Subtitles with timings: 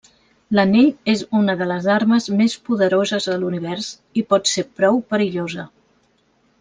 [0.59, 3.91] L'anell és una de les armes més poderoses de l'univers
[4.23, 5.67] i pot ser prou perillosa.